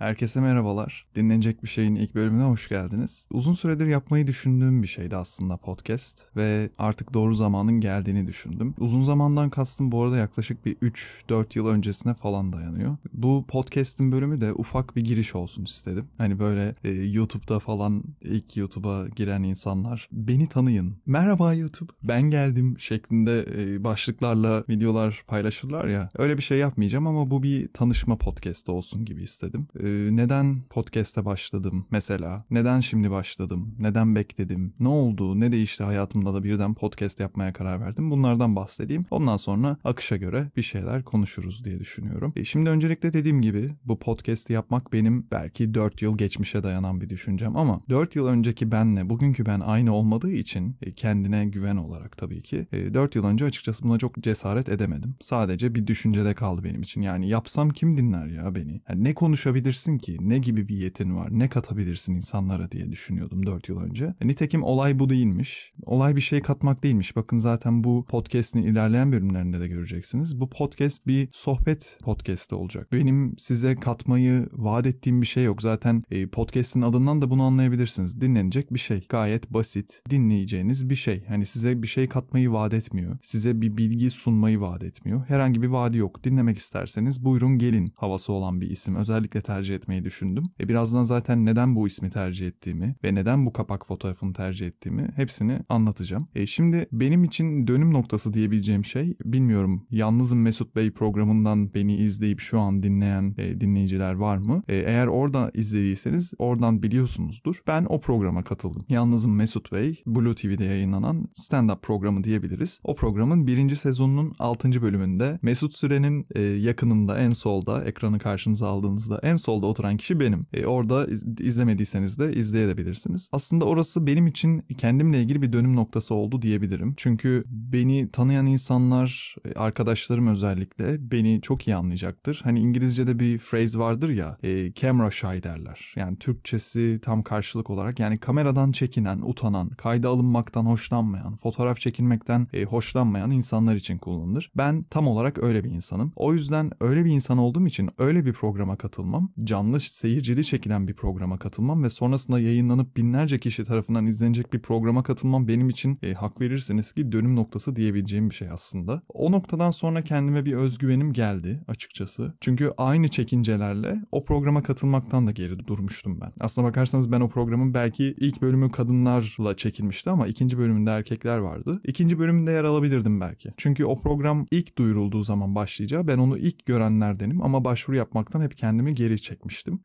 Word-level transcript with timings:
Herkese 0.00 0.40
merhabalar. 0.40 1.06
Dinlenecek 1.14 1.62
bir 1.62 1.68
şeyin 1.68 1.94
ilk 1.94 2.14
bölümüne 2.14 2.42
hoş 2.42 2.68
geldiniz. 2.68 3.26
Uzun 3.32 3.54
süredir 3.54 3.86
yapmayı 3.86 4.26
düşündüğüm 4.26 4.82
bir 4.82 4.88
şeydi 4.88 5.16
aslında 5.16 5.56
podcast 5.56 6.36
ve 6.36 6.70
artık 6.78 7.14
doğru 7.14 7.34
zamanın 7.34 7.80
geldiğini 7.80 8.26
düşündüm. 8.26 8.74
Uzun 8.78 9.02
zamandan 9.02 9.50
kastım 9.50 9.92
bu 9.92 10.02
arada 10.02 10.16
yaklaşık 10.16 10.66
bir 10.66 10.76
3-4 10.76 11.58
yıl 11.58 11.66
öncesine 11.66 12.14
falan 12.14 12.52
dayanıyor. 12.52 12.96
Bu 13.12 13.44
podcast'in 13.48 14.12
bölümü 14.12 14.40
de 14.40 14.52
ufak 14.52 14.96
bir 14.96 15.04
giriş 15.04 15.34
olsun 15.34 15.64
istedim. 15.64 16.08
Hani 16.18 16.38
böyle 16.38 16.74
e, 16.84 16.90
YouTube'da 16.90 17.58
falan 17.58 18.04
ilk 18.20 18.56
YouTube'a 18.56 19.08
giren 19.08 19.42
insanlar 19.42 20.08
beni 20.12 20.46
tanıyın. 20.46 20.96
Merhaba 21.06 21.54
YouTube 21.54 21.92
ben 22.02 22.22
geldim 22.22 22.76
şeklinde 22.78 23.46
e, 23.58 23.84
başlıklarla 23.84 24.64
videolar 24.68 25.24
paylaşırlar 25.26 25.88
ya. 25.88 26.10
Öyle 26.18 26.38
bir 26.38 26.42
şey 26.42 26.58
yapmayacağım 26.58 27.06
ama 27.06 27.30
bu 27.30 27.42
bir 27.42 27.68
tanışma 27.68 28.18
podcast 28.18 28.68
olsun 28.68 29.04
gibi 29.04 29.22
istedim. 29.22 29.68
E, 29.80 29.89
neden 30.10 30.62
podcast'e 30.70 31.24
başladım 31.24 31.86
mesela? 31.90 32.44
Neden 32.50 32.80
şimdi 32.80 33.10
başladım? 33.10 33.74
Neden 33.78 34.14
bekledim? 34.14 34.74
Ne 34.80 34.88
oldu? 34.88 35.40
Ne 35.40 35.52
değişti 35.52 35.84
hayatımda 35.84 36.34
da 36.34 36.44
birden 36.44 36.74
podcast 36.74 37.20
yapmaya 37.20 37.52
karar 37.52 37.80
verdim? 37.80 38.10
Bunlardan 38.10 38.56
bahsedeyim. 38.56 39.06
Ondan 39.10 39.36
sonra 39.36 39.76
akışa 39.84 40.16
göre 40.16 40.50
bir 40.56 40.62
şeyler 40.62 41.04
konuşuruz 41.04 41.64
diye 41.64 41.80
düşünüyorum. 41.80 42.32
E, 42.36 42.44
şimdi 42.44 42.70
öncelikle 42.70 43.12
dediğim 43.12 43.42
gibi 43.42 43.74
bu 43.84 43.98
podcast'i 43.98 44.52
yapmak 44.52 44.92
benim 44.92 45.26
belki 45.32 45.74
4 45.74 46.02
yıl 46.02 46.18
geçmişe 46.18 46.62
dayanan 46.62 47.00
bir 47.00 47.08
düşüncem 47.08 47.56
ama 47.56 47.80
4 47.88 48.16
yıl 48.16 48.26
önceki 48.26 48.72
benle 48.72 49.10
bugünkü 49.10 49.46
ben 49.46 49.60
aynı 49.60 49.94
olmadığı 49.94 50.32
için 50.32 50.76
e, 50.82 50.92
kendine 50.92 51.46
güven 51.46 51.76
olarak 51.76 52.16
tabii 52.16 52.42
ki 52.42 52.66
e, 52.72 52.94
4 52.94 53.16
yıl 53.16 53.24
önce 53.24 53.44
açıkçası 53.44 53.84
buna 53.84 53.98
çok 53.98 54.22
cesaret 54.22 54.68
edemedim. 54.68 55.14
Sadece 55.20 55.74
bir 55.74 55.86
düşüncede 55.86 56.34
kaldı 56.34 56.64
benim 56.64 56.82
için. 56.82 57.02
Yani 57.02 57.28
yapsam 57.28 57.70
kim 57.70 57.96
dinler 57.96 58.26
ya 58.26 58.54
beni? 58.54 58.80
Yani 58.88 59.04
ne 59.04 59.14
konuşabilirsin 59.14 59.79
katabilirsin 59.80 59.98
ki? 59.98 60.16
Ne 60.20 60.38
gibi 60.38 60.68
bir 60.68 60.76
yetin 60.76 61.16
var? 61.16 61.28
Ne 61.30 61.48
katabilirsin 61.48 62.14
insanlara 62.14 62.70
diye 62.70 62.90
düşünüyordum 62.90 63.46
4 63.46 63.68
yıl 63.68 63.80
önce. 63.80 64.14
E, 64.20 64.28
nitekim 64.28 64.62
olay 64.62 64.98
bu 64.98 65.10
değilmiş. 65.10 65.72
Olay 65.86 66.16
bir 66.16 66.20
şey 66.20 66.40
katmak 66.42 66.82
değilmiş. 66.82 67.16
Bakın 67.16 67.38
zaten 67.38 67.84
bu 67.84 68.04
podcast'in 68.08 68.62
ilerleyen 68.62 69.12
bölümlerinde 69.12 69.60
de 69.60 69.68
göreceksiniz. 69.68 70.40
Bu 70.40 70.50
podcast 70.50 71.06
bir 71.06 71.28
sohbet 71.32 71.98
podcast'i 72.02 72.54
olacak. 72.54 72.92
Benim 72.92 73.34
size 73.38 73.74
katmayı 73.74 74.48
vaat 74.52 74.86
ettiğim 74.86 75.22
bir 75.22 75.26
şey 75.26 75.44
yok. 75.44 75.62
Zaten 75.62 76.02
e, 76.10 76.26
podcast'in 76.26 76.82
adından 76.82 77.22
da 77.22 77.30
bunu 77.30 77.42
anlayabilirsiniz. 77.42 78.20
Dinlenecek 78.20 78.74
bir 78.74 78.78
şey. 78.78 79.06
Gayet 79.08 79.50
basit. 79.50 80.02
Dinleyeceğiniz 80.10 80.90
bir 80.90 80.96
şey. 80.96 81.24
Hani 81.28 81.46
size 81.46 81.82
bir 81.82 81.88
şey 81.88 82.08
katmayı 82.08 82.52
vaat 82.52 82.74
etmiyor. 82.74 83.18
Size 83.22 83.60
bir 83.60 83.76
bilgi 83.76 84.10
sunmayı 84.10 84.60
vaat 84.60 84.82
etmiyor. 84.82 85.24
Herhangi 85.28 85.62
bir 85.62 85.68
vaadi 85.68 85.98
yok. 85.98 86.24
Dinlemek 86.24 86.58
isterseniz 86.58 87.24
buyurun 87.24 87.58
gelin 87.58 87.92
havası 87.96 88.32
olan 88.32 88.60
bir 88.60 88.70
isim. 88.70 88.96
Özellikle 88.96 89.40
tercih 89.40 89.69
tercih 89.70 89.82
etmeyi 89.82 90.04
düşündüm. 90.04 90.44
E 90.60 90.68
birazdan 90.68 91.02
zaten 91.02 91.46
neden 91.46 91.76
bu 91.76 91.88
ismi 91.88 92.10
tercih 92.10 92.46
ettiğimi 92.46 92.96
ve 93.04 93.14
neden 93.14 93.46
bu 93.46 93.52
kapak 93.52 93.86
fotoğrafını 93.86 94.32
tercih 94.32 94.66
ettiğimi 94.66 95.10
hepsini 95.16 95.58
anlatacağım. 95.68 96.28
E 96.34 96.46
şimdi 96.46 96.88
benim 96.92 97.24
için 97.24 97.66
dönüm 97.66 97.94
noktası 97.94 98.34
diyebileceğim 98.34 98.84
şey 98.84 99.16
bilmiyorum 99.24 99.86
Yalnızım 99.90 100.42
Mesut 100.42 100.76
Bey 100.76 100.90
programından 100.90 101.74
beni 101.74 101.96
izleyip 101.96 102.40
şu 102.40 102.60
an 102.60 102.82
dinleyen 102.82 103.34
e, 103.38 103.60
dinleyiciler 103.60 104.12
var 104.14 104.36
mı? 104.36 104.62
E, 104.68 104.76
eğer 104.76 105.06
orada 105.06 105.50
izlediyseniz 105.54 106.34
oradan 106.38 106.82
biliyorsunuzdur. 106.82 107.56
Ben 107.66 107.86
o 107.88 108.00
programa 108.00 108.42
katıldım. 108.42 108.84
Yalnızım 108.88 109.36
Mesut 109.36 109.72
Bey 109.72 110.02
Blue 110.06 110.34
TV'de 110.34 110.64
yayınlanan 110.64 111.28
stand-up 111.34 111.80
programı 111.80 112.24
diyebiliriz. 112.24 112.80
O 112.84 112.94
programın 112.94 113.46
birinci 113.46 113.76
sezonunun 113.76 114.32
altıncı 114.38 114.82
bölümünde 114.82 115.38
Mesut 115.42 115.74
Süren'in 115.74 116.24
e, 116.34 116.42
yakınında 116.42 117.18
en 117.18 117.30
solda 117.30 117.84
ekranı 117.84 118.18
karşınıza 118.18 118.68
aldığınızda 118.68 119.20
en 119.22 119.36
solda 119.60 119.66
oturan 119.66 119.96
kişi 119.96 120.20
benim. 120.20 120.46
E, 120.52 120.66
orada 120.66 121.06
iz, 121.06 121.24
izlemediyseniz 121.40 122.18
de 122.18 122.34
izleyebilirsiniz. 122.34 123.28
Aslında 123.32 123.64
orası 123.64 124.06
benim 124.06 124.26
için 124.26 124.60
kendimle 124.78 125.22
ilgili 125.22 125.42
bir 125.42 125.52
dönüm 125.52 125.76
noktası 125.76 126.14
oldu 126.14 126.42
diyebilirim. 126.42 126.94
Çünkü 126.96 127.44
beni 127.46 128.08
tanıyan 128.12 128.46
insanlar, 128.46 129.36
e, 129.44 129.58
arkadaşlarım 129.58 130.26
özellikle 130.26 131.10
beni 131.10 131.40
çok 131.42 131.68
iyi 131.68 131.76
anlayacaktır. 131.76 132.40
Hani 132.44 132.60
İngilizce'de 132.60 133.18
bir 133.18 133.38
phrase 133.38 133.78
vardır 133.78 134.08
ya, 134.08 134.36
e, 134.42 134.72
camera 134.74 135.10
shy 135.10 135.42
derler. 135.42 135.94
Yani 135.96 136.16
Türkçesi 136.16 136.98
tam 137.02 137.22
karşılık 137.22 137.70
olarak 137.70 138.00
yani 138.00 138.18
kameradan 138.18 138.72
çekinen, 138.72 139.20
utanan, 139.20 139.68
kayda 139.68 140.08
alınmaktan 140.08 140.66
hoşlanmayan, 140.66 141.36
fotoğraf 141.36 141.80
çekilmekten 141.80 142.46
e, 142.52 142.64
hoşlanmayan 142.64 143.30
insanlar 143.30 143.74
için 143.74 143.98
kullanılır. 143.98 144.50
Ben 144.56 144.82
tam 144.82 145.08
olarak 145.08 145.42
öyle 145.42 145.64
bir 145.64 145.70
insanım. 145.70 146.12
O 146.16 146.32
yüzden 146.32 146.70
öyle 146.80 147.04
bir 147.04 147.10
insan 147.10 147.38
olduğum 147.38 147.66
için 147.66 147.90
öyle 147.98 148.24
bir 148.24 148.32
programa 148.32 148.76
katılmam 148.76 149.32
canlı 149.50 149.80
seyircili 149.80 150.44
çekilen 150.44 150.88
bir 150.88 150.94
programa 150.94 151.38
katılmam 151.38 151.84
ve 151.84 151.90
sonrasında 151.90 152.40
yayınlanıp 152.40 152.96
binlerce 152.96 153.38
kişi 153.38 153.64
tarafından 153.64 154.06
izlenecek 154.06 154.52
bir 154.52 154.62
programa 154.62 155.02
katılmam 155.02 155.48
benim 155.48 155.68
için 155.68 155.98
e, 156.02 156.12
hak 156.12 156.40
verirsiniz 156.40 156.92
ki 156.92 157.12
dönüm 157.12 157.36
noktası 157.36 157.76
diyebileceğim 157.76 158.30
bir 158.30 158.34
şey 158.34 158.48
aslında. 158.50 159.02
O 159.08 159.32
noktadan 159.32 159.70
sonra 159.70 160.02
kendime 160.02 160.44
bir 160.46 160.52
özgüvenim 160.52 161.12
geldi 161.12 161.64
açıkçası. 161.68 162.34
Çünkü 162.40 162.72
aynı 162.78 163.08
çekincelerle 163.08 163.96
o 164.12 164.24
programa 164.24 164.62
katılmaktan 164.62 165.26
da 165.26 165.30
geri 165.30 165.66
durmuştum 165.66 166.20
ben. 166.20 166.32
Aslına 166.40 166.68
bakarsanız 166.68 167.12
ben 167.12 167.20
o 167.20 167.28
programın 167.28 167.74
belki 167.74 168.14
ilk 168.18 168.42
bölümü 168.42 168.70
kadınlarla 168.70 169.56
çekilmişti 169.56 170.10
ama 170.10 170.26
ikinci 170.26 170.58
bölümünde 170.58 170.90
erkekler 170.90 171.38
vardı. 171.38 171.80
İkinci 171.84 172.18
bölümünde 172.18 172.50
yer 172.50 172.64
alabilirdim 172.64 173.20
belki. 173.20 173.52
Çünkü 173.56 173.84
o 173.84 174.00
program 174.00 174.46
ilk 174.50 174.78
duyurulduğu 174.78 175.22
zaman 175.22 175.54
başlayacağı 175.54 176.08
ben 176.08 176.18
onu 176.18 176.38
ilk 176.38 176.66
görenlerdenim 176.66 177.42
ama 177.42 177.64
başvuru 177.64 177.96
yapmaktan 177.96 178.40
hep 178.40 178.56
kendimi 178.56 178.94
geri 178.94 179.20
çekmiştim. 179.20 179.29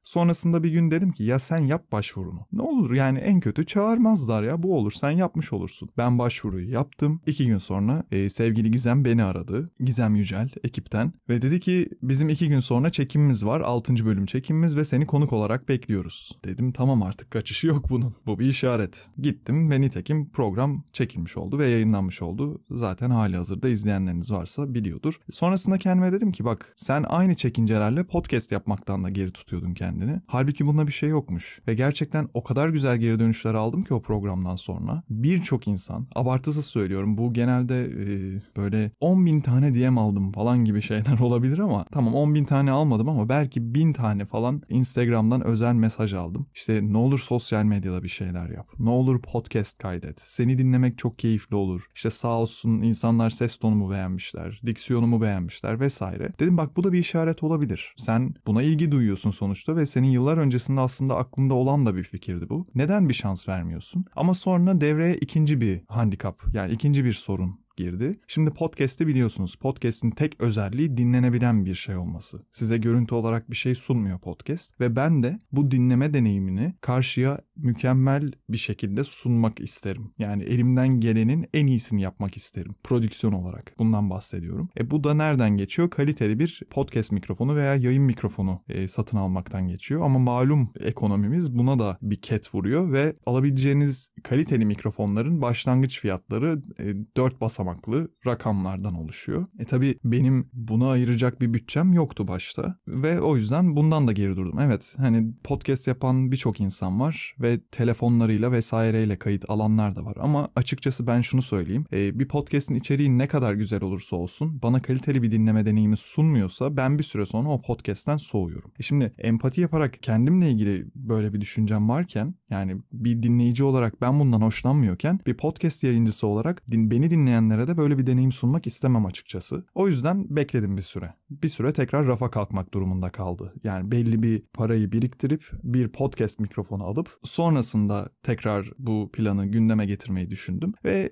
Sonrasında 0.03 0.63
bir 0.63 0.69
gün 0.69 0.91
dedim 0.91 1.11
ki 1.11 1.23
ya 1.23 1.39
sen 1.39 1.57
yap 1.57 1.91
başvurunu. 1.91 2.39
Ne 2.51 2.61
olur 2.61 2.93
yani 2.93 3.19
en 3.19 3.39
kötü 3.39 3.65
çağırmazlar 3.65 4.43
ya 4.43 4.63
bu 4.63 4.77
olur 4.77 4.91
sen 4.91 5.11
yapmış 5.11 5.53
olursun. 5.53 5.89
Ben 5.97 6.19
başvuruyu 6.19 6.71
yaptım. 6.71 7.21
İki 7.27 7.45
gün 7.45 7.57
sonra 7.57 8.03
e, 8.11 8.29
sevgili 8.29 8.71
Gizem 8.71 9.05
beni 9.05 9.23
aradı. 9.23 9.71
Gizem 9.79 10.15
Yücel 10.15 10.49
ekipten 10.63 11.13
ve 11.29 11.41
dedi 11.41 11.59
ki 11.59 11.87
bizim 12.01 12.29
iki 12.29 12.49
gün 12.49 12.59
sonra 12.59 12.89
çekimimiz 12.89 13.45
var. 13.45 13.61
Altıncı 13.61 14.05
bölüm 14.05 14.25
çekimimiz 14.25 14.77
ve 14.77 14.85
seni 14.85 15.05
konuk 15.05 15.33
olarak 15.33 15.69
bekliyoruz. 15.69 16.39
Dedim 16.45 16.71
tamam 16.71 17.03
artık 17.03 17.31
kaçışı 17.31 17.67
yok 17.67 17.89
bunun. 17.89 18.13
Bu 18.25 18.39
bir 18.39 18.45
işaret. 18.45 19.09
Gittim 19.17 19.71
ve 19.71 19.81
nitekim 19.81 20.29
program 20.29 20.83
çekilmiş 20.93 21.37
oldu 21.37 21.59
ve 21.59 21.69
yayınlanmış 21.69 22.21
oldu. 22.21 22.61
Zaten 22.71 23.09
hali 23.09 23.35
hazırda 23.35 23.69
izleyenleriniz 23.69 24.31
varsa 24.31 24.73
biliyordur. 24.73 25.19
Sonrasında 25.29 25.77
kendime 25.77 26.11
dedim 26.11 26.31
ki 26.31 26.45
bak 26.45 26.73
sen 26.75 27.05
aynı 27.07 27.35
çekincelerle 27.35 28.03
podcast 28.03 28.51
yapmaktan 28.51 29.03
da 29.03 29.09
geri 29.09 29.33
tutuyordun 29.35 29.73
kendini. 29.73 30.21
Halbuki 30.27 30.65
bunda 30.65 30.87
bir 30.87 30.91
şey 30.91 31.09
yokmuş. 31.09 31.61
Ve 31.67 31.73
gerçekten 31.73 32.29
o 32.33 32.43
kadar 32.43 32.69
güzel 32.69 32.97
geri 32.97 33.19
dönüşler 33.19 33.53
aldım 33.53 33.83
ki 33.83 33.93
o 33.93 34.01
programdan 34.01 34.55
sonra. 34.55 35.03
Birçok 35.09 35.67
insan, 35.67 36.07
abartısız 36.15 36.65
söylüyorum 36.65 37.17
bu 37.17 37.33
genelde 37.33 37.83
e, 37.83 38.41
böyle 38.57 38.91
10 38.99 39.25
bin 39.25 39.41
tane 39.41 39.73
DM 39.73 39.97
aldım 39.97 40.31
falan 40.31 40.65
gibi 40.65 40.81
şeyler 40.81 41.19
olabilir 41.21 41.59
ama 41.59 41.85
tamam 41.91 42.15
10 42.15 42.35
bin 42.35 42.45
tane 42.45 42.71
almadım 42.71 43.09
ama 43.09 43.29
belki 43.29 43.75
bin 43.75 43.93
tane 43.93 44.25
falan 44.25 44.61
Instagram'dan 44.69 45.45
özel 45.45 45.73
mesaj 45.73 46.13
aldım. 46.13 46.47
İşte 46.55 46.79
ne 46.83 46.97
olur 46.97 47.19
sosyal 47.19 47.63
medyada 47.63 48.03
bir 48.03 48.09
şeyler 48.09 48.49
yap. 48.49 48.67
Ne 48.79 48.89
olur 48.89 49.21
podcast 49.21 49.77
kaydet. 49.77 50.21
Seni 50.21 50.57
dinlemek 50.57 50.97
çok 50.97 51.19
keyifli 51.19 51.55
olur. 51.55 51.85
İşte 51.95 52.09
sağ 52.09 52.39
olsun 52.39 52.69
insanlar 52.69 53.29
ses 53.29 53.57
tonumu 53.57 53.91
beğenmişler, 53.91 54.61
diksiyonumu 54.65 55.21
beğenmişler 55.21 55.79
vesaire. 55.79 56.33
Dedim 56.39 56.57
bak 56.57 56.77
bu 56.77 56.83
da 56.83 56.93
bir 56.93 56.99
işaret 56.99 57.43
olabilir. 57.43 57.93
Sen 57.97 58.33
buna 58.47 58.61
ilgi 58.63 58.91
duyuyorsun 58.91 59.24
sonuçta 59.31 59.75
ve 59.75 59.85
senin 59.85 60.07
yıllar 60.07 60.37
öncesinde 60.37 60.81
aslında 60.81 61.17
aklında 61.17 61.53
olan 61.53 61.85
da 61.85 61.95
bir 61.95 62.03
fikirdi 62.03 62.49
bu. 62.49 62.67
Neden 62.75 63.09
bir 63.09 63.13
şans 63.13 63.49
vermiyorsun? 63.49 64.05
Ama 64.15 64.33
sonra 64.33 64.81
devreye 64.81 65.15
ikinci 65.15 65.61
bir 65.61 65.81
handikap 65.87 66.43
yani 66.53 66.71
ikinci 66.73 67.05
bir 67.05 67.13
sorun 67.13 67.64
girdi. 67.75 68.19
Şimdi 68.27 68.51
podcast'i 68.51 69.07
biliyorsunuz. 69.07 69.55
Podcast'in 69.55 70.11
tek 70.11 70.41
özelliği 70.41 70.97
dinlenebilen 70.97 71.65
bir 71.65 71.75
şey 71.75 71.97
olması. 71.97 72.45
Size 72.51 72.77
görüntü 72.77 73.15
olarak 73.15 73.51
bir 73.51 73.55
şey 73.55 73.75
sunmuyor 73.75 74.19
podcast 74.19 74.79
ve 74.79 74.95
ben 74.95 75.23
de 75.23 75.39
bu 75.51 75.71
dinleme 75.71 76.13
deneyimini 76.13 76.73
karşıya 76.81 77.39
mükemmel 77.55 78.31
bir 78.49 78.57
şekilde 78.57 79.03
sunmak 79.03 79.59
isterim. 79.59 80.11
Yani 80.19 80.43
elimden 80.43 80.99
gelenin 80.99 81.45
en 81.53 81.67
iyisini 81.67 82.01
yapmak 82.01 82.37
isterim. 82.37 82.75
Prodüksiyon 82.83 83.33
olarak. 83.33 83.75
Bundan 83.79 84.09
bahsediyorum. 84.09 84.69
E 84.79 84.91
bu 84.91 85.03
da 85.03 85.13
nereden 85.13 85.57
geçiyor? 85.57 85.89
Kaliteli 85.89 86.39
bir 86.39 86.61
podcast 86.69 87.11
mikrofonu 87.11 87.55
veya 87.55 87.75
yayın 87.75 88.03
mikrofonu 88.03 88.61
e, 88.69 88.87
satın 88.87 89.17
almaktan 89.17 89.67
geçiyor. 89.67 90.01
Ama 90.05 90.19
malum 90.19 90.69
ekonomimiz 90.79 91.57
buna 91.57 91.79
da 91.79 91.97
bir 92.01 92.21
ket 92.21 92.55
vuruyor 92.55 92.91
ve 92.91 93.15
alabileceğiniz 93.25 94.09
kaliteli 94.23 94.65
mikrofonların 94.65 95.41
başlangıç 95.41 95.99
fiyatları 95.99 96.61
e, 96.79 97.15
4 97.17 97.41
basamak 97.41 97.64
basamaklı 97.65 98.07
rakamlardan 98.27 98.95
oluşuyor. 98.95 99.45
E 99.59 99.65
tabi 99.65 99.99
benim 100.03 100.49
buna 100.53 100.89
ayıracak 100.89 101.41
bir 101.41 101.53
bütçem 101.53 101.93
yoktu 101.93 102.27
başta 102.27 102.79
ve 102.87 103.21
o 103.21 103.37
yüzden 103.37 103.75
bundan 103.75 104.07
da 104.07 104.11
geri 104.11 104.37
durdum. 104.37 104.59
Evet 104.59 104.95
hani 104.97 105.29
podcast 105.43 105.87
yapan 105.87 106.31
birçok 106.31 106.61
insan 106.61 106.99
var 106.99 107.35
ve 107.41 107.59
telefonlarıyla 107.71 108.51
vesaireyle 108.51 109.19
kayıt 109.19 109.49
alanlar 109.49 109.95
da 109.95 110.05
var 110.05 110.17
ama 110.19 110.49
açıkçası 110.55 111.07
ben 111.07 111.21
şunu 111.21 111.41
söyleyeyim. 111.41 111.85
E, 111.93 112.19
bir 112.19 112.27
podcast'in 112.27 112.75
içeriği 112.75 113.17
ne 113.17 113.27
kadar 113.27 113.53
güzel 113.53 113.83
olursa 113.83 114.15
olsun 114.15 114.61
bana 114.63 114.81
kaliteli 114.81 115.23
bir 115.23 115.31
dinleme 115.31 115.65
deneyimi 115.65 115.97
sunmuyorsa 115.97 116.77
ben 116.77 116.99
bir 116.99 117.03
süre 117.03 117.25
sonra 117.25 117.49
o 117.49 117.61
podcast'ten 117.61 118.17
soğuyorum. 118.17 118.71
E 118.79 118.83
şimdi 118.83 119.13
empati 119.17 119.61
yaparak 119.61 120.03
kendimle 120.03 120.51
ilgili 120.51 120.87
böyle 120.95 121.33
bir 121.33 121.41
düşüncem 121.41 121.89
varken 121.89 122.35
yani 122.49 122.75
bir 122.91 123.23
dinleyici 123.23 123.63
olarak 123.63 124.01
ben 124.01 124.19
bundan 124.19 124.41
hoşlanmıyorken 124.41 125.19
bir 125.27 125.37
podcast 125.37 125.83
yayıncısı 125.83 126.27
olarak 126.27 126.71
din, 126.71 126.91
beni 126.91 127.09
dinleyenlere 127.09 127.54
de 127.67 127.77
böyle 127.77 127.97
bir 127.97 128.07
deneyim 128.07 128.31
sunmak 128.31 128.67
istemem 128.67 129.05
açıkçası. 129.05 129.65
O 129.75 129.87
yüzden 129.87 130.35
bekledim 130.35 130.77
bir 130.77 130.81
süre. 130.81 131.13
Bir 131.29 131.49
süre 131.49 131.73
tekrar 131.73 132.07
rafa 132.07 132.31
kalkmak 132.31 132.73
durumunda 132.73 133.09
kaldı. 133.09 133.53
Yani 133.63 133.91
belli 133.91 134.23
bir 134.23 134.43
parayı 134.53 134.91
biriktirip 134.91 135.51
bir 135.63 135.87
podcast 135.87 136.39
mikrofonu 136.39 136.83
alıp 136.83 137.19
sonrasında 137.23 138.09
tekrar 138.23 138.71
bu 138.79 139.09
planı 139.13 139.45
gündeme 139.45 139.85
getirmeyi 139.85 140.29
düşündüm 140.29 140.73
ve 140.85 141.09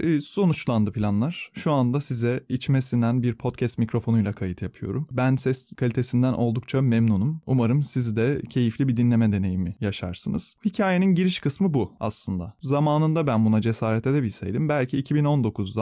e, 0.00 0.20
sonuçlandı 0.20 0.92
planlar. 0.92 1.50
Şu 1.54 1.72
anda 1.72 2.00
size 2.00 2.44
içime 2.48 2.82
sinen 2.82 3.22
bir 3.22 3.34
podcast 3.34 3.78
mikrofonuyla 3.78 4.32
kayıt 4.32 4.62
yapıyorum. 4.62 5.06
Ben 5.10 5.36
ses 5.36 5.72
kalitesinden 5.72 6.32
oldukça 6.32 6.82
memnunum. 6.82 7.40
Umarım 7.46 7.82
siz 7.82 8.16
de 8.16 8.42
keyifli 8.50 8.88
bir 8.88 8.96
dinleme 8.96 9.32
deneyimi 9.32 9.76
yaşarsınız. 9.80 10.56
Hikayenin 10.64 11.14
giriş 11.14 11.40
kısmı 11.40 11.74
bu 11.74 11.92
aslında. 12.00 12.54
Zamanında 12.60 13.26
ben 13.26 13.44
buna 13.44 13.60
cesaret 13.60 14.06
edebilseydim 14.06 14.68
belki 14.68 14.98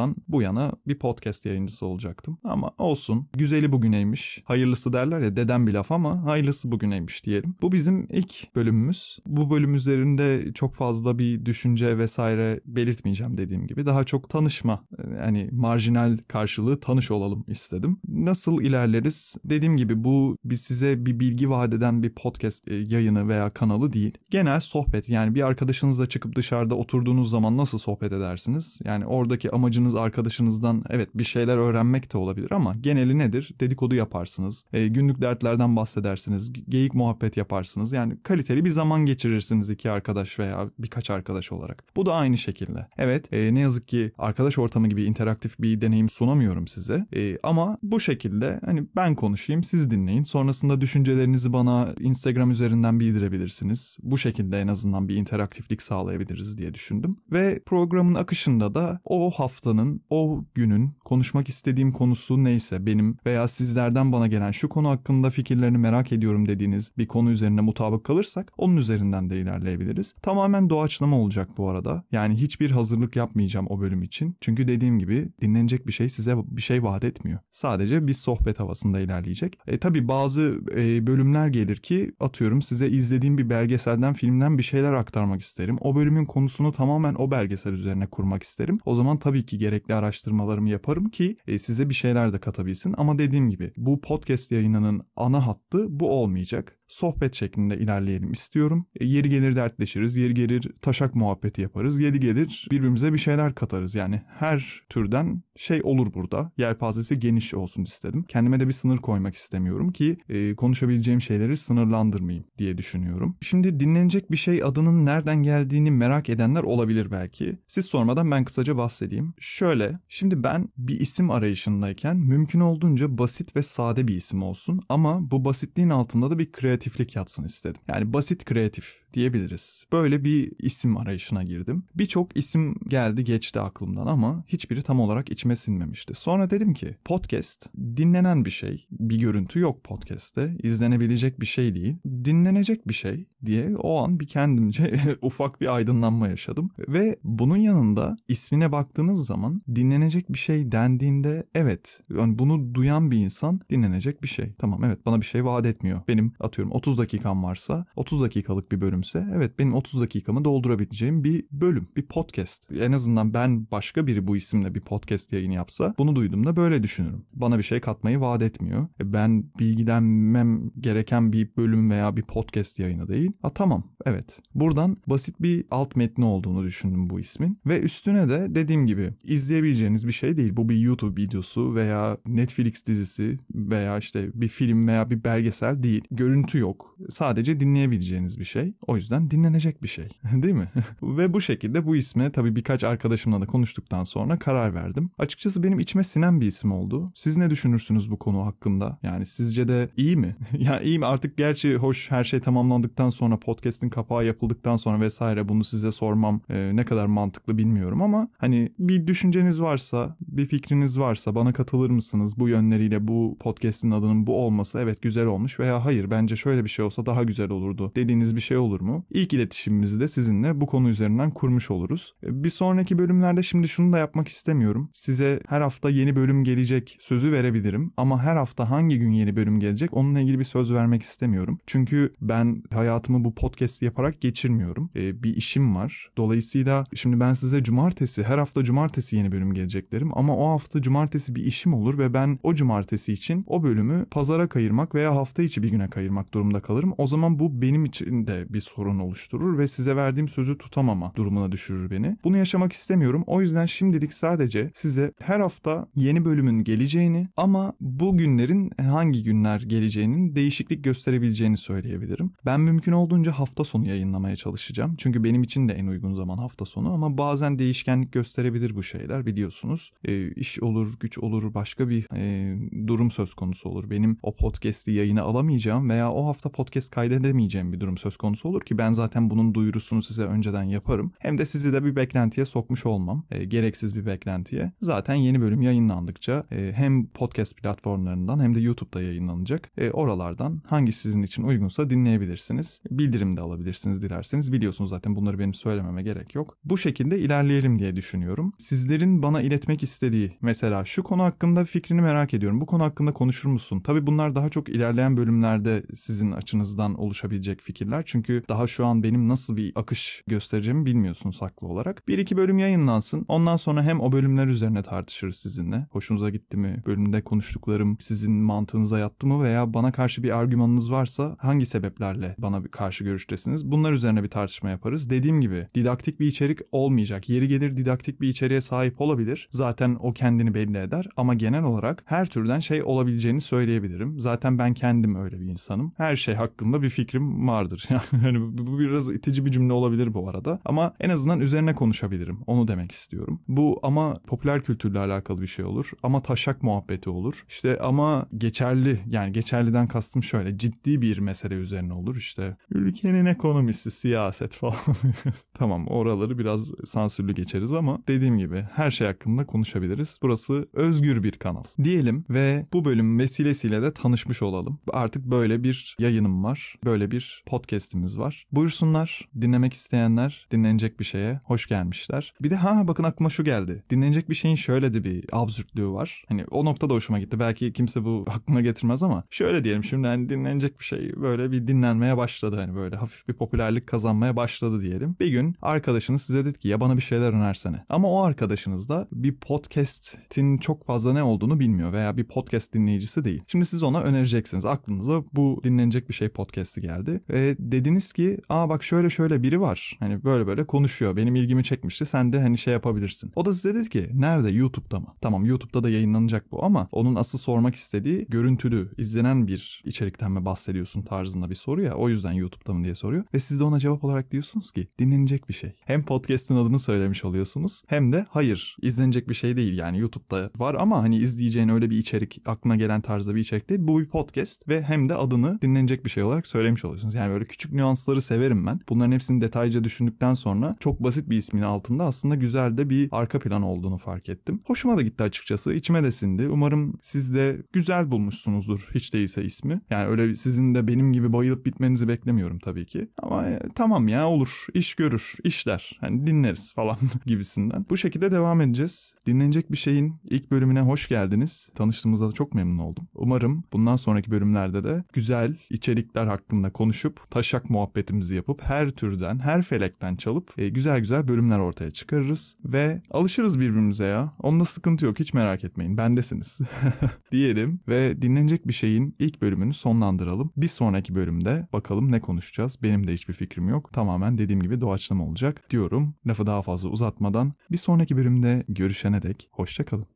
2019'dan 0.00 0.17
bu 0.29 0.43
yana 0.43 0.73
bir 0.87 0.99
podcast 0.99 1.47
yayıncısı 1.47 1.87
olacaktım. 1.87 2.38
Ama 2.44 2.70
olsun. 2.79 3.29
Güzeli 3.32 3.73
bugüneymiş. 3.73 4.43
Hayırlısı 4.44 4.93
derler 4.93 5.20
ya 5.20 5.37
dedem 5.37 5.67
bir 5.67 5.73
laf 5.73 5.93
ama 5.93 6.25
hayırlısı 6.25 6.73
bugüneymiş 6.73 7.25
diyelim. 7.25 7.55
Bu 7.62 7.73
bizim 7.73 8.06
ilk 8.11 8.55
bölümümüz. 8.56 9.19
Bu 9.26 9.50
bölüm 9.50 9.75
üzerinde 9.75 10.52
çok 10.55 10.75
fazla 10.75 11.19
bir 11.19 11.44
düşünce 11.44 11.99
vesaire 11.99 12.61
belirtmeyeceğim 12.64 13.37
dediğim 13.37 13.67
gibi. 13.67 13.87
Daha 13.87 14.05
çok 14.05 14.29
tanışma 14.29 14.85
yani 15.19 15.49
marjinal 15.52 16.19
karşılığı 16.29 16.81
tanış 16.81 17.11
olalım 17.11 17.44
istedim. 17.49 18.00
Nasıl 18.08 18.62
ilerleriz? 18.62 19.37
Dediğim 19.44 19.76
gibi 19.76 20.05
bu 20.05 20.37
bir 20.44 20.56
size 20.56 21.06
bir 21.06 21.20
bilgi 21.20 21.50
vaat 21.50 21.75
eden 21.75 22.03
bir 22.03 22.14
podcast 22.14 22.69
e, 22.69 22.75
yayını 22.75 23.29
veya 23.29 23.50
kanalı 23.50 23.93
değil. 23.93 24.19
Genel 24.31 24.61
sohbet 24.61 25.08
yani 25.08 25.35
bir 25.35 25.43
arkadaşınızla 25.43 26.06
çıkıp 26.06 26.37
dışarıda 26.37 26.75
oturduğunuz 26.75 27.31
zaman 27.31 27.56
nasıl 27.56 27.79
sohbet 27.79 28.12
edersiniz? 28.12 28.81
Yani 28.85 29.06
oradaki 29.06 29.50
amacınız 29.50 29.89
arkadaşınızdan 29.94 30.84
evet 30.90 31.08
bir 31.14 31.25
şeyler 31.25 31.56
öğrenmek 31.56 32.12
de 32.12 32.19
olabilir 32.19 32.50
ama 32.50 32.75
geneli 32.81 33.19
nedir? 33.19 33.54
Dedikodu 33.60 33.94
yaparsınız. 33.94 34.64
E, 34.72 34.88
günlük 34.88 35.22
dertlerden 35.22 35.76
bahsedersiniz. 35.76 36.52
Geyik 36.69 36.94
muhabbet 36.94 37.37
yaparsınız. 37.37 37.92
Yani 37.92 38.16
kaliteli 38.22 38.64
bir 38.64 38.70
zaman 38.70 39.06
geçirirsiniz 39.06 39.70
iki 39.70 39.90
arkadaş 39.90 40.38
veya 40.38 40.70
birkaç 40.78 41.10
arkadaş 41.10 41.52
olarak. 41.52 41.84
Bu 41.96 42.06
da 42.06 42.14
aynı 42.14 42.38
şekilde. 42.38 42.87
Evet 42.98 43.32
e, 43.32 43.54
ne 43.54 43.60
yazık 43.60 43.88
ki 43.88 44.12
arkadaş 44.19 44.58
ortamı 44.58 44.88
gibi 44.88 45.04
interaktif 45.04 45.58
bir 45.58 45.81
deneyim 45.81 46.08
sunamıyorum 46.08 46.66
size. 46.66 47.06
E, 47.16 47.38
ama 47.43 47.78
bu 47.82 48.00
şekilde 48.00 48.60
hani 48.64 48.86
ben 48.96 49.14
konuşayım 49.14 49.64
siz 49.64 49.90
dinleyin. 49.90 50.22
Sonrasında 50.22 50.81
düşüncelerinizi 50.81 51.52
bana 51.52 51.88
Instagram 52.00 52.50
üzerinden 52.50 53.00
bildirebilirsiniz. 53.00 53.98
Bu 54.02 54.19
şekilde 54.19 54.60
en 54.60 54.69
azından 54.69 55.08
bir 55.08 55.16
interaktiflik 55.16 55.82
sağlayabiliriz 55.82 56.58
diye 56.58 56.75
düşündüm. 56.75 57.16
Ve 57.32 57.60
programın 57.66 58.14
akışında 58.14 58.75
da 58.75 59.00
o 59.04 59.31
haftanın, 59.31 59.80
o 60.11 60.44
günün 60.55 60.93
konuşmak 61.05 61.49
istediğim 61.49 61.93
konusu 61.93 62.44
neyse 62.44 62.87
benim 62.87 63.17
veya 63.27 63.49
sizlerden 63.49 64.12
bana 64.12 64.27
gelen 64.27 64.50
şu 64.50 64.69
konu 64.69 64.88
hakkında 64.88 65.31
fikirlerini 65.31 65.79
merak 65.79 66.12
ediyorum 66.12 66.49
dediğiniz 66.49 66.93
bir 66.99 67.06
konu 67.06 67.31
üzerine 67.31 67.61
mutabık 67.61 68.05
kalırsak 68.05 68.53
onun 68.59 68.77
üzerinden 68.77 69.31
de 69.31 69.41
ilerleyebiliriz. 69.41 70.15
Tamamen 70.23 70.71
doğaçlama 70.71 71.19
olacak 71.19 71.49
bu 71.59 71.71
arada. 71.71 72.05
Yani 72.12 72.35
hiçbir 72.35 72.71
hazırlık 72.71 73.17
yapmayacağım 73.17 73.67
o 73.69 73.81
bölüm 73.81 74.03
için. 74.03 74.37
Çünkü 74.41 74.69
dediğim 74.69 74.99
gibi 74.99 75.29
dinlenecek 75.41 75.87
bir 75.87 75.93
şey 75.93 76.09
size 76.09 76.37
bir 76.37 76.62
şey 76.62 76.82
vaat 76.82 77.05
etmiyor. 77.05 77.38
Sadece 77.50 78.06
bir 78.06 78.15
sohbet 78.15 78.61
havasında 78.61 79.00
ilerleyecek. 79.00 79.59
E 79.67 79.79
tabi 79.79 80.09
bazı 80.09 80.61
e, 80.77 81.06
bölümler 81.06 81.49
gelir 81.49 81.77
ki 81.77 82.12
atıyorum 82.21 82.62
size 82.62 82.88
izlediğim 82.88 83.38
bir 83.38 83.50
belgeselden 83.50 84.15
filmden 84.15 84.59
bir 84.59 84.62
şeyler 84.62 84.93
aktarmak 84.93 85.41
isterim. 85.41 85.77
O 85.81 85.97
bölümün 85.97 86.25
konusunu 86.25 86.73
tamamen 86.73 87.15
o 87.19 87.31
belgesel 87.31 87.73
üzerine 87.73 88.06
kurmak 88.06 88.43
isterim. 88.43 88.79
O 88.85 88.94
zaman 88.94 89.19
tabii 89.19 89.47
ki 89.47 89.59
gerekli 89.70 89.94
araştırmalarımı 89.94 90.69
yaparım 90.69 91.08
ki 91.08 91.37
e, 91.46 91.58
size 91.58 91.88
bir 91.88 91.94
şeyler 91.94 92.32
de 92.32 92.38
katabilsin. 92.38 92.94
Ama 92.99 93.19
dediğim 93.19 93.50
gibi 93.50 93.72
bu 93.76 94.00
podcast 94.00 94.52
yayınının 94.52 95.02
ana 95.17 95.46
hattı 95.46 96.00
bu 96.00 96.11
olmayacak 96.11 96.80
sohbet 96.90 97.34
şeklinde 97.34 97.78
ilerleyelim 97.78 98.32
istiyorum. 98.32 98.87
E, 99.00 99.06
yeri 99.06 99.28
gelir 99.28 99.56
dertleşiriz, 99.56 100.16
yeri 100.16 100.34
gelir 100.34 100.72
taşak 100.82 101.14
muhabbeti 101.14 101.62
yaparız, 101.62 102.00
yeri 102.00 102.20
gelir 102.20 102.69
birbirimize 102.70 103.12
bir 103.12 103.19
şeyler 103.19 103.54
katarız. 103.54 103.94
Yani 103.94 104.22
her 104.38 104.82
türden 104.88 105.42
şey 105.56 105.81
olur 105.84 106.14
burada. 106.14 106.52
Yelpazesi 106.58 107.19
geniş 107.19 107.54
olsun 107.54 107.82
istedim. 107.82 108.25
Kendime 108.28 108.60
de 108.60 108.69
bir 108.69 108.72
sınır 108.72 108.98
koymak 108.98 109.34
istemiyorum 109.34 109.92
ki 109.92 110.19
e, 110.28 110.54
konuşabileceğim 110.54 111.20
şeyleri 111.20 111.56
sınırlandırmayayım 111.56 112.44
diye 112.58 112.78
düşünüyorum. 112.78 113.36
Şimdi 113.40 113.81
dinlenecek 113.81 114.31
bir 114.31 114.36
şey 114.36 114.62
adının 114.64 115.06
nereden 115.06 115.43
geldiğini 115.43 115.90
merak 115.90 116.28
edenler 116.28 116.62
olabilir 116.62 117.10
belki. 117.10 117.58
Siz 117.66 117.84
sormadan 117.84 118.31
ben 118.31 118.44
kısaca 118.44 118.76
bahsedeyim. 118.76 119.34
Şöyle, 119.40 119.98
şimdi 120.08 120.44
ben 120.44 120.69
bir 120.76 121.00
isim 121.00 121.31
arayışındayken 121.31 122.16
mümkün 122.16 122.60
olduğunca 122.60 123.19
basit 123.19 123.56
ve 123.56 123.62
sade 123.62 124.08
bir 124.08 124.14
isim 124.14 124.43
olsun 124.43 124.81
ama 124.88 125.31
bu 125.31 125.44
basitliğin 125.44 125.90
altında 125.90 126.31
da 126.31 126.38
bir 126.38 126.52
kreatiflik 126.81 127.17
yatsın 127.17 127.44
istedim. 127.44 127.82
Yani 127.88 128.12
basit 128.12 128.44
kreatif 128.44 129.00
diyebiliriz. 129.15 129.87
Böyle 129.93 130.25
bir 130.25 130.53
isim 130.59 130.97
arayışına 130.97 131.43
girdim. 131.43 131.85
Birçok 131.94 132.37
isim 132.37 132.75
geldi 132.88 133.25
geçti 133.25 133.61
aklımdan 133.61 134.06
ama 134.06 134.44
hiçbiri 134.49 134.82
tam 134.82 135.00
olarak 135.00 135.31
içime 135.31 135.56
sinmemişti. 135.56 136.15
Sonra 136.15 136.50
dedim 136.50 136.75
ki 136.75 136.97
podcast 137.05 137.71
dinlenen 137.97 138.44
bir 138.44 138.50
şey. 138.50 138.87
Bir 138.91 139.19
görüntü 139.19 139.59
yok 139.59 139.85
podcast'te. 139.85 140.56
İzlenebilecek 140.62 141.41
bir 141.41 141.47
şey 141.47 141.75
değil. 141.75 141.97
Dinlenecek 142.06 142.88
bir 142.88 142.94
şey 142.94 143.27
diye 143.46 143.76
o 143.76 143.98
an 143.98 144.20
bir 144.20 144.26
kendimce 144.26 145.00
ufak 145.22 145.60
bir 145.60 145.75
aydınlanma 145.75 146.28
yaşadım. 146.28 146.70
Ve 146.78 147.19
bunun 147.25 147.56
yanında 147.56 148.16
ismine 148.28 148.72
baktığınız 148.72 149.26
zaman 149.26 149.60
dinlenecek 149.75 150.32
bir 150.32 150.38
şey 150.38 150.72
dendiğinde 150.72 151.46
evet 151.54 152.00
yani 152.16 152.38
bunu 152.38 152.75
duyan 152.75 153.10
bir 153.10 153.19
insan 153.19 153.60
dinlenecek 153.70 154.22
bir 154.22 154.28
şey. 154.28 154.54
Tamam 154.58 154.84
evet 154.84 155.06
bana 155.06 155.20
bir 155.20 155.26
şey 155.26 155.44
vaat 155.44 155.66
etmiyor. 155.66 156.00
Benim 156.08 156.32
atıyorum 156.40 156.72
30 156.72 156.98
dakikam 156.98 157.44
varsa 157.44 157.87
30 157.96 158.22
dakikalık 158.22 158.72
bir 158.72 158.81
bölümse 158.81 159.26
evet 159.34 159.58
benim 159.58 159.75
30 159.75 160.00
dakikamı 160.00 160.44
doldurabileceğim 160.44 161.25
bir 161.25 161.44
bölüm, 161.52 161.88
bir 161.96 162.02
podcast. 162.02 162.72
En 162.81 162.93
azından 162.93 163.34
ben 163.34 163.70
başka 163.70 164.06
biri 164.06 164.26
bu 164.26 164.36
isimle 164.36 164.75
bir 164.75 164.81
podcast 164.81 165.32
yayını 165.32 165.54
yapsa 165.54 165.94
bunu 165.98 166.16
duyduğumda 166.16 166.56
böyle 166.56 166.82
düşünürüm. 166.82 167.25
Bana 167.32 167.58
bir 167.58 167.62
şey 167.62 167.81
katmayı 167.81 168.20
vaat 168.20 168.43
etmiyor. 168.43 168.88
E, 169.00 169.12
ben 169.12 169.44
bilgilenmem 169.58 170.70
gereken 170.81 171.32
bir 171.32 171.56
bölüm 171.56 171.90
veya 171.90 172.16
bir 172.16 172.22
podcast 172.22 172.78
yayını 172.78 173.08
değil. 173.08 173.30
Ha 173.43 173.50
tamam 173.50 173.85
evet. 174.06 174.41
Buradan 174.55 174.96
basit 175.06 175.43
bir 175.43 175.65
alt 175.70 175.96
metni 175.96 176.25
olduğunu 176.25 176.65
düşündüm 176.65 177.10
bu 177.10 177.20
ismin. 177.20 177.58
Ve 177.67 177.81
üstüne 177.81 178.29
de 178.29 178.55
dediğim 178.55 178.87
gibi 178.87 179.15
izleyebileceğiniz 179.25 180.06
bir 180.06 180.13
şey 180.13 180.37
değil. 180.37 180.56
Bu 180.56 180.69
bir 180.69 180.79
YouTube 180.79 181.22
videosu 181.22 181.75
veya 181.75 182.17
Netflix 182.27 182.87
dizisi 182.87 183.39
veya 183.55 183.99
işte 183.99 184.31
bir 184.34 184.49
film 184.49 184.89
veya 184.89 185.10
bir 185.10 185.25
belgesel 185.25 185.82
değil. 185.82 186.05
Görüntü 186.10 186.58
yok. 186.58 186.96
Sadece 187.08 187.60
dinleyebileceğiniz 187.60 188.41
bir 188.41 188.44
şey. 188.44 188.75
O 188.87 188.96
yüzden 188.96 189.31
dinlenecek 189.31 189.82
bir 189.82 189.89
şey. 189.89 190.08
değil 190.43 190.55
mi? 190.55 190.69
Ve 191.03 191.32
bu 191.32 191.41
şekilde 191.41 191.87
bu 191.87 191.96
isme 191.96 192.32
tabii 192.32 192.56
birkaç 192.56 192.84
arkadaşımla 192.84 193.41
da 193.41 193.46
konuştuktan 193.46 194.05
sonra 194.05 194.39
karar 194.39 194.75
verdim. 194.75 195.10
Açıkçası 195.19 195.63
benim 195.63 195.81
içime 195.81 196.05
sinen 196.05 196.41
bir 196.41 196.46
isim 196.46 196.72
oldu. 196.72 197.13
Siz 197.15 197.37
ne 197.37 197.51
düşünürsünüz 197.51 198.10
bu 198.10 198.19
konu 198.19 198.46
hakkında? 198.46 198.99
Yani 199.03 199.27
sizce 199.27 199.69
de 199.69 199.89
iyi 199.96 200.17
mi? 200.17 200.37
ya 200.58 200.81
iyi 200.81 200.99
mi? 200.99 201.06
Artık 201.06 201.37
gerçi 201.37 201.77
hoş 201.77 202.10
her 202.10 202.25
şey 202.25 202.41
tamamlandıktan 202.41 203.10
sonra 203.10 203.19
podcast'in 203.41 203.89
kapağı 203.89 204.27
yapıldıktan 204.27 204.77
sonra 204.77 205.00
vesaire 205.00 205.48
bunu 205.48 205.65
size 205.65 205.93
sormam 205.93 206.41
e, 206.48 206.77
ne 206.77 206.84
kadar 206.84 207.06
mantıklı 207.06 207.58
bilmiyorum 207.58 208.03
ama 208.03 208.29
hani 208.39 208.72
bir 208.79 209.06
düşünceniz 209.06 209.62
varsa, 209.62 210.17
bir 210.20 210.46
fikriniz 210.46 210.98
varsa 210.98 211.34
bana 211.34 211.53
katılır 211.53 211.91
mısınız? 211.91 212.39
Bu 212.39 212.48
yönleriyle 212.48 213.08
bu 213.08 213.36
podcast'in 213.41 213.91
adının 213.91 214.27
bu 214.27 214.44
olması 214.44 214.79
evet 214.79 215.03
güzel 215.03 215.27
olmuş 215.27 215.60
veya 215.60 215.84
hayır 215.84 216.10
bence 216.10 216.36
şöyle 216.36 216.65
bir 216.65 216.69
şey 216.69 216.84
olsa 216.84 217.06
daha 217.06 217.24
güzel 217.24 217.50
olurdu 217.50 217.93
dediğiniz 217.96 218.36
bir 218.36 218.41
şey 218.41 218.56
olur 218.56 218.81
mu? 218.81 219.05
İlk 219.10 219.32
iletişimimizi 219.32 220.00
de 220.00 220.08
sizinle 220.08 220.60
bu 220.60 220.67
konu 220.67 220.89
üzerinden 220.89 221.31
kurmuş 221.31 221.70
oluruz. 221.70 222.15
E, 222.22 222.44
bir 222.44 222.50
sonraki 222.50 222.98
bölümlerde 222.98 223.43
şimdi 223.43 223.69
şunu 223.69 223.93
da 223.93 223.98
yapmak 223.98 224.29
istemiyorum. 224.29 224.91
Size 224.93 225.41
her 225.48 225.60
hafta 225.60 225.91
yeni 225.91 226.17
bölüm 226.17 226.44
gelecek 226.44 226.96
sözü 227.00 227.32
verebilirim 227.32 227.93
ama 227.96 228.22
her 228.22 228.36
hafta 228.36 228.70
hangi 228.70 228.98
gün 228.98 229.10
yeni 229.10 229.36
bölüm 229.36 229.60
gelecek 229.60 229.96
onunla 229.96 230.20
ilgili 230.20 230.39
bir 230.39 230.44
söz 230.44 230.72
vermek 230.72 231.03
istemiyorum. 231.03 231.58
Çünkü 231.67 232.12
ben 232.20 232.62
hayatımı 233.10 233.24
bu 233.24 233.34
podcast 233.34 233.82
yaparak 233.82 234.20
geçirmiyorum. 234.20 234.90
E, 234.96 235.22
bir 235.22 235.36
işim 235.36 235.76
var. 235.76 236.10
Dolayısıyla 236.17 236.84
şimdi 236.94 237.20
ben 237.20 237.32
size 237.32 237.62
cumartesi, 237.62 238.22
her 238.22 238.38
hafta 238.38 238.64
cumartesi 238.64 239.17
yeni 239.17 239.32
bölüm 239.32 239.55
gelecek 239.55 239.93
derim. 239.93 240.10
Ama 240.12 240.36
o 240.36 240.50
hafta 240.50 240.82
cumartesi 240.82 241.34
bir 241.34 241.44
işim 241.44 241.74
olur 241.74 241.98
ve 241.98 242.14
ben 242.14 242.38
o 242.43 242.55
cumartesi 242.55 243.12
için 243.12 243.44
o 243.46 243.62
bölümü 243.62 244.06
pazara 244.10 244.48
kayırmak 244.48 244.94
veya 244.94 245.17
hafta 245.17 245.43
içi 245.43 245.62
bir 245.62 245.70
güne 245.70 245.90
kayırmak 245.90 246.34
durumunda 246.34 246.60
kalırım. 246.60 246.94
O 246.98 247.06
zaman 247.06 247.38
bu 247.38 247.62
benim 247.62 247.84
için 247.84 248.26
de 248.26 248.46
bir 248.48 248.60
sorun 248.60 248.98
oluşturur 248.98 249.58
ve 249.58 249.67
size 249.67 249.96
verdiğim 249.96 250.29
sözü 250.29 250.58
tutamama 250.58 251.12
durumuna 251.17 251.52
düşürür 251.52 251.90
beni. 251.90 252.17
Bunu 252.24 252.36
yaşamak 252.36 252.72
istemiyorum. 252.72 253.24
O 253.26 253.40
yüzden 253.40 253.67
şimdilik 253.67 254.12
sadece 254.12 254.70
size 254.74 255.12
her 255.19 255.40
hafta 255.40 255.86
yeni 255.96 256.24
bölümün 256.24 256.64
geleceğini 256.64 257.29
ama 257.36 257.72
bu 257.81 258.17
günlerin 258.17 258.70
hangi 258.81 259.22
günler 259.22 259.60
geleceğinin 259.60 260.36
değişiklik 260.36 260.84
gösterebileceğini 260.84 261.56
söyleyebilirim. 261.56 262.32
Ben 262.46 262.60
mümkün 262.60 262.93
olduğunca 263.00 263.32
hafta 263.32 263.64
sonu 263.64 263.88
yayınlamaya 263.88 264.36
çalışacağım. 264.36 264.94
Çünkü 264.98 265.24
benim 265.24 265.42
için 265.42 265.69
de 265.69 265.72
en 265.72 265.86
uygun 265.86 266.14
zaman 266.14 266.38
hafta 266.38 266.64
sonu 266.64 266.92
ama 266.92 267.19
bazen 267.19 267.58
değişkenlik 267.58 268.12
gösterebilir 268.12 268.74
bu 268.74 268.82
şeyler 268.82 269.26
biliyorsunuz. 269.26 269.90
E, 270.04 270.30
iş 270.30 270.62
olur, 270.62 270.94
güç 271.00 271.19
olur, 271.19 271.54
başka 271.54 271.88
bir 271.88 272.06
e, 272.16 272.56
durum 272.86 273.10
söz 273.10 273.34
konusu 273.34 273.69
olur. 273.69 273.90
Benim 273.90 274.16
o 274.22 274.36
podcast'i 274.36 274.90
yayına 274.90 275.22
alamayacağım 275.22 275.90
veya 275.90 276.12
o 276.12 276.26
hafta 276.26 276.52
podcast 276.52 276.90
kaydedemeyeceğim 276.90 277.72
bir 277.72 277.80
durum 277.80 277.98
söz 277.98 278.16
konusu 278.16 278.48
olur 278.48 278.60
ki 278.60 278.78
ben 278.78 278.92
zaten 278.92 279.30
bunun 279.30 279.54
duyurusunu 279.54 280.02
size 280.02 280.24
önceden 280.24 280.62
yaparım. 280.62 281.12
Hem 281.19 281.38
de 281.38 281.44
sizi 281.44 281.72
de 281.72 281.84
bir 281.84 281.96
beklentiye 281.96 282.46
sokmuş 282.46 282.86
olmam. 282.86 283.24
E, 283.30 283.44
gereksiz 283.44 283.96
bir 283.96 284.06
beklentiye. 284.06 284.72
Zaten 284.80 285.14
yeni 285.14 285.40
bölüm 285.40 285.62
yayınlandıkça 285.62 286.44
e, 286.52 286.72
hem 286.74 287.06
podcast 287.06 287.62
platformlarından 287.62 288.40
hem 288.40 288.54
de 288.54 288.60
YouTube'da 288.60 289.02
yayınlanacak. 289.02 289.70
E, 289.78 289.90
oralardan 289.90 290.62
hangi 290.66 290.92
sizin 290.92 291.22
için 291.22 291.42
uygunsa 291.42 291.90
dinleyebilirsiniz. 291.90 292.82
Bildirim 292.91 293.37
de 293.37 293.41
alabilirsiniz 293.41 294.03
dilerseniz. 294.03 294.53
Biliyorsunuz 294.53 294.91
zaten 294.91 295.17
bunları 295.17 295.39
benim 295.39 295.55
söylememe 295.55 296.03
gerek 296.03 296.35
yok. 296.35 296.59
Bu 296.65 296.79
şekilde 296.79 297.19
ilerleyelim 297.19 297.79
diye 297.79 297.97
düşünüyorum. 297.97 298.53
Sizlerin 298.59 299.23
bana 299.23 299.43
iletmek 299.43 299.82
istediği 299.82 300.39
mesela 300.41 300.85
şu 300.85 301.03
konu 301.03 301.23
hakkında 301.23 301.65
fikrini 301.65 302.01
merak 302.01 302.35
ediyorum. 302.35 302.61
Bu 302.61 302.67
konu 302.67 302.82
hakkında 302.82 303.13
konuşur 303.13 303.49
musun? 303.49 303.81
Tabii 303.81 304.06
bunlar 304.06 304.35
daha 304.35 304.49
çok 304.49 304.69
ilerleyen 304.69 305.17
bölümlerde 305.17 305.82
sizin 305.94 306.32
açınızdan 306.32 306.94
oluşabilecek 306.94 307.61
fikirler. 307.61 308.03
Çünkü 308.06 308.43
daha 308.49 308.67
şu 308.67 308.87
an 308.87 309.03
benim 309.03 309.29
nasıl 309.29 309.56
bir 309.56 309.73
akış 309.75 310.23
göstereceğimi 310.27 310.87
bilmiyorsunuz 310.87 311.43
haklı 311.43 311.67
olarak. 311.67 312.09
Bir 312.09 312.19
iki 312.19 312.37
bölüm 312.37 312.59
yayınlansın. 312.59 313.25
Ondan 313.29 313.56
sonra 313.56 313.82
hem 313.82 314.01
o 314.01 314.13
bölümler 314.13 314.47
üzerine 314.47 314.82
tartışırız 314.82 315.37
sizinle. 315.37 315.87
Hoşunuza 315.91 316.31
gitti 316.31 316.56
mi? 316.56 316.82
Bölümde 316.87 317.23
konuştuklarım 317.23 317.97
sizin 318.01 318.32
mantığınıza 318.32 318.99
yattı 318.99 319.27
mı? 319.27 319.44
Veya 319.44 319.75
bana 319.75 319.93
karşı 319.93 320.23
bir 320.23 320.39
argümanınız 320.39 320.93
varsa 320.93 321.37
hangi 321.39 321.67
sebeplerle 321.67 322.35
bana 322.39 322.65
karşı 322.72 323.05
görüştesiniz? 323.05 323.70
Bunlar 323.70 323.93
üzerine 323.93 324.22
bir 324.22 324.29
tartışma 324.29 324.70
yaparız. 324.70 325.10
Dediğim 325.10 325.41
gibi 325.41 325.67
didaktik 325.74 326.20
bir 326.20 326.27
içerik 326.27 326.58
olmayacak. 326.72 327.29
Yeri 327.29 327.48
gelir 327.48 327.77
didaktik 327.77 328.20
bir 328.20 328.29
içeriğe 328.29 328.60
sahip 328.60 329.00
olabilir. 329.00 329.48
Zaten 329.50 329.96
o 330.00 330.12
kendini 330.12 330.55
belli 330.55 330.79
eder 330.79 331.06
ama 331.17 331.34
genel 331.34 331.65
olarak 331.65 332.03
her 332.06 332.27
türden 332.27 332.60
şey 332.60 332.82
olabileceğini 332.82 333.41
söyleyebilirim. 333.41 334.20
Zaten 334.20 334.58
ben 334.58 334.74
kendim 334.74 335.15
öyle 335.15 335.41
bir 335.41 335.46
insanım. 335.46 335.93
Her 335.96 336.17
şey 336.17 336.34
hakkında 336.34 336.82
bir 336.82 336.91
fikrim 336.91 337.48
vardır. 337.48 337.89
Yani 338.24 338.58
bu 338.58 338.79
biraz 338.79 339.15
itici 339.15 339.46
bir 339.46 339.50
cümle 339.50 339.72
olabilir 339.72 340.15
bu 340.15 340.29
arada 340.29 340.60
ama 340.65 340.94
en 341.00 341.10
azından 341.10 341.41
üzerine 341.41 341.74
konuşabilirim. 341.74 342.39
Onu 342.46 342.69
demek 342.69 342.93
istiyorum. 342.93 343.41
Bu 343.48 343.81
ama 343.82 344.20
popüler 344.27 344.62
kültürle 344.62 344.98
alakalı 344.98 345.43
bir 345.43 345.46
şey 345.46 345.65
olur. 345.65 345.91
Ama 346.03 346.20
taşak 346.20 346.62
muhabbeti 346.62 347.10
olur. 347.10 347.44
İşte 347.48 347.79
ama 347.79 348.27
geçerli 348.39 349.00
yani 349.06 349.32
geçerliden 349.32 349.89
kastım 349.89 350.22
şöyle 350.22 350.58
ciddi 350.58 351.03
bir 351.03 351.19
mesele 351.19 351.55
üzerine 351.55 351.93
olur. 351.93 352.17
İşte 352.17 352.56
ülkenin 352.70 353.26
ekonomisi, 353.26 353.90
siyaset 353.90 354.56
falan. 354.56 354.74
tamam 355.55 355.86
oraları 355.86 356.38
biraz 356.38 356.72
sansürlü 356.84 357.32
geçeriz 357.32 357.72
ama 357.72 358.02
dediğim 358.08 358.38
gibi 358.38 358.67
her 358.72 358.90
şey 358.90 359.06
hakkında 359.06 359.46
konuşabiliriz. 359.46 360.19
Burası 360.22 360.69
özgür 360.72 361.22
bir 361.22 361.32
kanal. 361.32 361.62
Diyelim 361.84 362.24
ve 362.31 362.67
bu 362.72 362.84
bölüm 362.84 363.19
vesilesiyle 363.19 363.82
de 363.82 363.93
tanışmış 363.93 364.43
olalım. 364.43 364.79
Artık 364.93 365.24
böyle 365.24 365.64
bir 365.64 365.96
yayınım 365.98 366.44
var. 366.44 366.76
Böyle 366.84 367.10
bir 367.10 367.43
podcast'imiz 367.46 368.19
var. 368.19 368.46
Buyursunlar 368.52 369.29
dinlemek 369.40 369.72
isteyenler 369.72 370.46
dinlenecek 370.50 371.00
bir 371.00 371.05
şeye 371.05 371.40
hoş 371.44 371.67
gelmişler. 371.67 372.34
Bir 372.43 372.50
de 372.50 372.56
ha 372.56 372.88
bakın 372.88 373.05
aklıma 373.05 373.31
şu 373.31 373.44
geldi. 373.44 373.84
Dinlenecek 373.90 374.31
bir 374.31 374.34
şeyin 374.34 374.56
şöyle 374.56 374.93
de 374.93 375.05
bir 375.05 375.24
absürtlüğü 375.32 375.90
var. 375.90 376.24
Hani 376.29 376.44
o 376.50 376.64
noktada 376.64 376.94
hoşuma 376.94 377.19
gitti. 377.19 377.40
Belki 377.40 377.72
kimse 377.72 378.05
bu 378.05 378.24
aklına 378.29 378.60
getirmez 378.60 379.02
ama 379.02 379.24
şöyle 379.31 379.64
diyelim 379.64 379.84
şimdi 379.84 380.06
hani 380.06 380.29
dinlenecek 380.29 380.81
bir 380.81 380.84
şey 380.84 381.12
böyle 381.17 381.52
bir 381.52 381.67
dinlenmeye 381.67 382.17
başladı. 382.17 382.49
Hani 382.56 382.74
böyle 382.74 382.96
hafif 382.96 383.28
bir 383.28 383.34
popülerlik 383.34 383.86
kazanmaya 383.86 384.36
başladı 384.36 384.80
diyelim. 384.80 385.16
Bir 385.20 385.28
gün 385.28 385.56
arkadaşınız 385.62 386.22
size 386.22 386.44
dedi 386.44 386.58
ki 386.58 386.69
ya 386.69 386.80
bana 386.80 386.96
bir 386.96 387.02
şeyler 387.02 387.32
önersene. 387.32 387.84
Ama 387.88 388.10
o 388.10 388.22
arkadaşınız 388.22 388.88
da 388.88 389.08
bir 389.12 389.34
podcast'in 389.34 390.58
çok 390.58 390.84
fazla 390.84 391.12
ne 391.12 391.22
olduğunu 391.22 391.60
bilmiyor 391.60 391.92
veya 391.92 392.16
bir 392.16 392.24
podcast 392.24 392.74
dinleyicisi 392.74 393.24
değil. 393.24 393.42
Şimdi 393.46 393.64
siz 393.64 393.82
ona 393.82 394.00
önereceksiniz. 394.00 394.64
Aklınıza 394.64 395.22
bu 395.32 395.60
dinlenecek 395.64 396.08
bir 396.08 396.14
şey 396.14 396.28
podcast'i 396.28 396.80
geldi. 396.80 397.20
Ve 397.30 397.56
dediniz 397.58 398.12
ki 398.12 398.40
aa 398.48 398.69
bak 398.69 398.84
şöyle 398.84 399.10
şöyle 399.10 399.42
biri 399.42 399.60
var. 399.60 399.96
Hani 399.98 400.24
böyle 400.24 400.46
böyle 400.46 400.66
konuşuyor. 400.66 401.16
Benim 401.16 401.36
ilgimi 401.36 401.64
çekmişti. 401.64 402.06
Sen 402.06 402.32
de 402.32 402.40
hani 402.40 402.58
şey 402.58 402.72
yapabilirsin. 402.72 403.32
O 403.36 403.44
da 403.44 403.52
size 403.52 403.74
dedi 403.74 403.88
ki 403.88 404.10
nerede? 404.14 404.50
YouTube'da 404.50 405.00
mı? 405.00 405.06
Tamam 405.20 405.44
YouTube'da 405.44 405.84
da 405.84 405.90
yayınlanacak 405.90 406.52
bu 406.52 406.64
ama 406.64 406.88
onun 406.92 407.14
asıl 407.14 407.38
sormak 407.38 407.74
istediği 407.74 408.26
görüntülü, 408.28 408.90
izlenen 408.98 409.46
bir 409.46 409.82
içerikten 409.84 410.32
mi 410.32 410.44
bahsediyorsun 410.44 411.02
tarzında 411.02 411.50
bir 411.50 411.54
soru 411.54 411.82
ya. 411.82 411.94
O 411.94 412.08
yüzden 412.08 412.32
YouTube'da 412.41 412.73
mı 412.73 412.85
diye 412.85 412.94
soruyor. 412.94 413.25
Ve 413.35 413.41
siz 413.41 413.61
de 413.61 413.65
ona 413.65 413.79
cevap 413.79 414.05
olarak 414.05 414.31
diyorsunuz 414.31 414.73
ki 414.73 414.89
dinlenecek 414.99 415.49
bir 415.49 415.55
şey. 415.55 415.73
Hem 415.81 416.03
podcast'in 416.03 416.56
adını 416.56 416.79
söylemiş 416.79 417.25
oluyorsunuz 417.25 417.82
hem 417.87 418.13
de 418.13 418.27
hayır 418.31 418.77
izlenecek 418.82 419.29
bir 419.29 419.35
şey 419.35 419.56
değil 419.56 419.79
yani 419.79 419.99
YouTube'da 419.99 420.51
var 420.56 420.75
ama 420.75 421.03
hani 421.03 421.17
izleyeceğin 421.17 421.69
öyle 421.69 421.91
bir 421.91 421.99
içerik 421.99 422.43
aklına 422.47 422.77
gelen 422.77 423.01
tarzda 423.01 423.35
bir 423.35 423.41
içerik 423.41 423.70
değil. 423.70 423.81
Bu 423.82 424.01
bir 424.01 424.09
podcast 424.09 424.69
ve 424.69 424.82
hem 424.82 425.09
de 425.09 425.15
adını 425.15 425.59
dinlenecek 425.63 426.05
bir 426.05 426.11
şey 426.11 426.23
olarak 426.23 426.47
söylemiş 426.47 426.85
oluyorsunuz. 426.85 427.15
Yani 427.15 427.32
böyle 427.32 427.44
küçük 427.44 427.73
nüansları 427.73 428.20
severim 428.20 428.67
ben. 428.67 428.81
Bunların 428.89 429.13
hepsini 429.13 429.41
detaylıca 429.41 429.85
düşündükten 429.85 430.35
sonra 430.35 430.77
çok 430.81 431.03
basit 431.03 431.31
bir 431.31 431.37
ismin 431.37 431.63
altında 431.63 432.05
aslında 432.05 432.35
güzel 432.35 432.79
de 432.79 432.91
bir 432.91 433.09
arka 433.13 433.39
plan 433.39 433.63
olduğunu 433.63 433.99
fark 433.99 434.29
ettim. 434.29 434.61
Hoşuma 434.67 434.97
da 434.97 435.03
gitti 435.03 435.23
açıkçası. 435.23 435.75
İçime 435.75 436.03
de 436.03 436.13
sindi. 436.13 436.49
Umarım 436.49 436.99
siz 437.03 437.35
de 437.35 437.63
güzel 437.73 438.11
bulmuşsunuzdur 438.11 438.91
hiç 438.94 439.15
değilse 439.15 439.44
ismi. 439.44 439.81
Yani 439.91 440.09
öyle 440.09 440.35
sizin 440.35 440.75
de 440.75 440.89
benim 440.89 441.13
gibi 441.13 441.32
bayılıp 441.32 441.67
bitmenizi 441.67 442.09
beklemiyorum 442.31 442.58
tabii 442.58 442.87
ki. 442.87 443.08
Ama 443.22 443.46
e, 443.46 443.60
tamam 443.75 444.08
ya 444.08 444.29
olur. 444.29 444.67
iş 444.75 444.94
görür, 444.94 445.34
işler. 445.44 445.99
Hani 446.01 446.27
dinleriz 446.27 446.72
falan 446.77 446.96
gibisinden. 447.27 447.87
Bu 447.91 447.96
şekilde 447.96 448.31
devam 448.31 448.60
edeceğiz. 448.60 449.15
Dinlenecek 449.27 449.72
bir 449.72 449.77
şeyin 449.77 450.15
ilk 450.31 450.51
bölümüne 450.51 450.81
hoş 450.81 451.08
geldiniz. 451.08 451.70
Tanıştığımızda 451.75 452.29
da 452.29 452.32
çok 452.32 452.55
memnun 452.55 452.79
oldum. 452.79 453.08
Umarım 453.15 453.65
bundan 453.72 453.96
sonraki 453.96 454.31
bölümlerde 454.31 454.84
de 454.84 455.05
güzel 455.13 455.56
içerikler 455.70 456.27
hakkında 456.27 456.70
konuşup 456.72 457.31
taşak 457.31 457.70
muhabbetimizi 457.70 458.37
yapıp 458.37 458.63
her 458.63 458.91
türden, 458.91 459.39
her 459.39 459.63
felekten 459.63 460.17
çalıp 460.17 460.58
e, 460.58 460.69
güzel 460.69 460.99
güzel 460.99 461.29
bölümler 461.29 461.58
ortaya 461.58 461.91
çıkarırız 461.91 462.56
ve 462.65 463.03
alışırız 463.10 463.60
birbirimize 463.60 464.05
ya. 464.05 464.32
Onda 464.43 464.65
sıkıntı 464.65 465.05
yok 465.06 465.19
hiç 465.19 465.34
merak 465.34 465.65
etmeyin. 465.65 465.96
Bendesiniz. 465.96 466.60
Diyelim 467.32 467.81
ve 467.89 468.22
dinlenecek 468.22 468.69
bir 468.69 468.72
şeyin 468.72 469.17
ilk 469.19 469.43
bölümünü 469.43 469.72
sonlandıralım. 469.72 470.51
Bir 470.56 470.69
sonraki 470.69 471.15
bölümde 471.15 471.69
bakalım 471.72 472.13
konuşacağız. 472.20 472.82
Benim 472.82 473.06
de 473.06 473.12
hiçbir 473.12 473.34
fikrim 473.34 473.69
yok. 473.69 473.93
Tamamen 473.93 474.39
dediğim 474.39 474.62
gibi 474.62 474.81
doğaçlama 474.81 475.24
olacak 475.24 475.70
diyorum. 475.70 476.15
Lafı 476.27 476.46
daha 476.46 476.62
fazla 476.62 476.89
uzatmadan 476.89 477.53
bir 477.70 477.77
sonraki 477.77 478.17
bölümde 478.17 478.65
görüşene 478.69 479.22
dek 479.22 479.48
hoşçakalın. 479.53 480.06